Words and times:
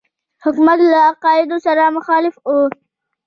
حکومت 0.43 0.79
له 0.91 0.99
عقایدو 1.09 1.57
سره 1.65 1.93
مخالف 1.97 2.35
وو. 2.39 2.61